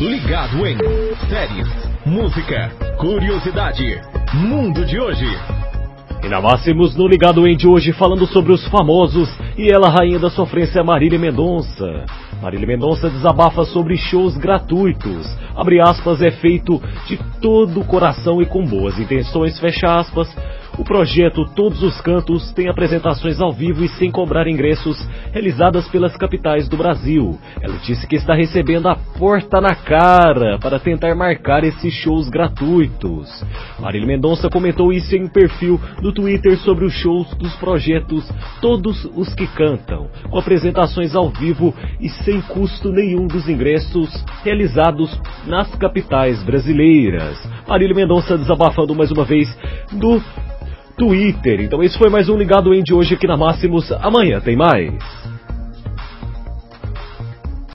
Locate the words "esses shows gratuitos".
31.64-33.44